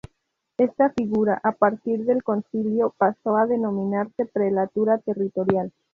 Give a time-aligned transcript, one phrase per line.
[0.57, 5.71] Esta figura, a partir del Concilio, pasó a denominarse prelatura territorial.